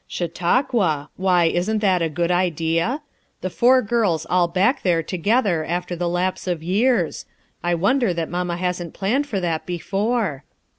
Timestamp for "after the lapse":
5.63-6.47